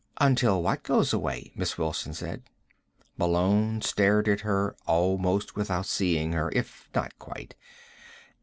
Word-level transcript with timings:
"Until 0.19 0.63
what 0.63 0.81
goes 0.81 1.13
away?" 1.13 1.51
Miss 1.55 1.77
Wilson 1.77 2.15
said. 2.15 2.41
Malone 3.19 3.83
stared 3.83 4.27
at 4.27 4.39
her 4.41 4.75
almost 4.87 5.55
without 5.55 5.85
seeing 5.85 6.31
her, 6.31 6.49
if 6.55 6.89
not 6.95 7.19
quite. 7.19 7.53